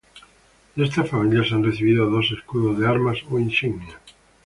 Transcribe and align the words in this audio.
De 0.75 0.83
esta 0.85 1.03
familia 1.03 1.47
se 1.47 1.53
han 1.53 1.63
recibido 1.63 2.09
dos 2.09 2.31
escudos 2.31 2.79
de 2.79 2.87
armas 2.87 3.19
o 3.29 3.37
insignias. 3.37 3.97